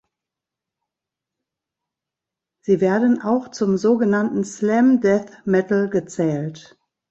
Sie 2.61 2.81
werden 2.81 3.21
auch 3.21 3.49
zum 3.51 3.77
sogenannten 3.77 4.43
Slam 4.43 4.99
Death 4.99 5.45
Metal 5.45 5.91
gezählt. 5.91 6.75